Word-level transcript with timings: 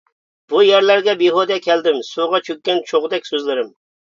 بۇ 0.53 0.61
يەرلەرگە 0.67 1.13
بىھۇدە 1.19 1.59
كەلدىم، 1.67 2.01
سۇغا 2.09 2.41
چۆككەن 2.49 2.83
چوغدەك 2.89 3.33
سۆزلىرىم. 3.33 3.71